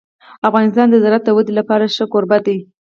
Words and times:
افغانستان 0.49 0.87
د 0.89 0.95
زراعت 1.03 1.23
د 1.25 1.29
ودې 1.37 1.53
لپاره 1.59 1.91
ښه 1.95 2.05
کوربه 2.13 2.37
دی. 2.45 2.57